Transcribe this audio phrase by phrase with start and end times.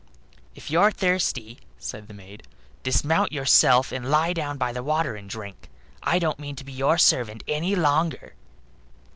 [0.55, 2.47] "If you're thirsty," said the maid,
[2.81, 5.69] "dismount yourself, and lie down by the water and drink;
[6.01, 8.33] I don't mean to be your servant any longer."